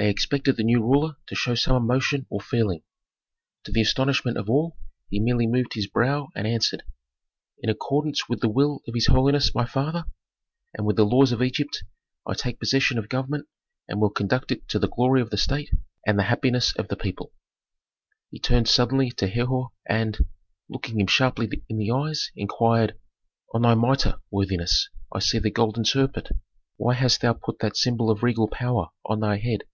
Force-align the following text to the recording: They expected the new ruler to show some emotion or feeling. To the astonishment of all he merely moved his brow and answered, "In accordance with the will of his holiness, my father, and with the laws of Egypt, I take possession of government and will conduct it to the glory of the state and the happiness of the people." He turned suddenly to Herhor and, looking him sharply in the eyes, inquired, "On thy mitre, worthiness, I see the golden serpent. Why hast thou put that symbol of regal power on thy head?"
They 0.00 0.08
expected 0.10 0.56
the 0.56 0.62
new 0.62 0.80
ruler 0.80 1.16
to 1.26 1.34
show 1.34 1.56
some 1.56 1.74
emotion 1.74 2.24
or 2.30 2.40
feeling. 2.40 2.84
To 3.64 3.72
the 3.72 3.80
astonishment 3.80 4.36
of 4.38 4.48
all 4.48 4.76
he 5.10 5.18
merely 5.18 5.48
moved 5.48 5.74
his 5.74 5.88
brow 5.88 6.28
and 6.36 6.46
answered, 6.46 6.84
"In 7.64 7.68
accordance 7.68 8.28
with 8.28 8.38
the 8.38 8.48
will 8.48 8.80
of 8.86 8.94
his 8.94 9.08
holiness, 9.08 9.56
my 9.56 9.64
father, 9.66 10.04
and 10.72 10.86
with 10.86 10.94
the 10.94 11.04
laws 11.04 11.32
of 11.32 11.42
Egypt, 11.42 11.82
I 12.24 12.34
take 12.34 12.60
possession 12.60 12.96
of 12.96 13.08
government 13.08 13.48
and 13.88 14.00
will 14.00 14.08
conduct 14.10 14.52
it 14.52 14.68
to 14.68 14.78
the 14.78 14.86
glory 14.86 15.20
of 15.20 15.30
the 15.30 15.36
state 15.36 15.70
and 16.06 16.16
the 16.16 16.22
happiness 16.30 16.72
of 16.76 16.86
the 16.86 16.94
people." 16.96 17.32
He 18.30 18.38
turned 18.38 18.68
suddenly 18.68 19.10
to 19.10 19.26
Herhor 19.26 19.70
and, 19.84 20.16
looking 20.68 21.00
him 21.00 21.08
sharply 21.08 21.50
in 21.68 21.76
the 21.76 21.90
eyes, 21.90 22.30
inquired, 22.36 22.96
"On 23.52 23.62
thy 23.62 23.74
mitre, 23.74 24.20
worthiness, 24.30 24.90
I 25.12 25.18
see 25.18 25.40
the 25.40 25.50
golden 25.50 25.84
serpent. 25.84 26.28
Why 26.76 26.94
hast 26.94 27.20
thou 27.20 27.32
put 27.32 27.58
that 27.58 27.76
symbol 27.76 28.10
of 28.12 28.22
regal 28.22 28.46
power 28.46 28.90
on 29.04 29.18
thy 29.18 29.38
head?" 29.38 29.64